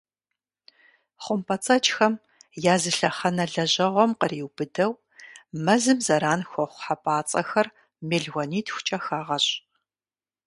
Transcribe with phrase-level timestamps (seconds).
[1.23, 2.13] Хъумпӏэцӏэджхэм
[2.73, 4.93] я зы лъэхъэнэ лэжьэгъуэм къриубыдэу,
[5.65, 7.67] мэзым зэран хуэхъу хьэпӏацӏэхэр
[8.07, 9.51] мелуанитхукӏэ хагъэщӏ.